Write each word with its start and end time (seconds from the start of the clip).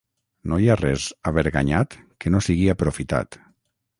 No 0.53 0.57
hi 0.61 0.69
ha 0.69 0.77
res 0.79 1.03
averganyat 1.33 1.97
que 2.25 2.33
no 2.37 2.43
sigui 2.47 2.67
aprofitat. 2.75 3.41